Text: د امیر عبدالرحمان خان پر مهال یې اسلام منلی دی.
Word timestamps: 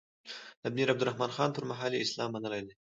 د 0.61 0.63
امیر 0.71 0.87
عبدالرحمان 0.93 1.31
خان 1.35 1.49
پر 1.55 1.63
مهال 1.69 1.91
یې 1.93 2.03
اسلام 2.05 2.29
منلی 2.33 2.61
دی. 2.65 2.73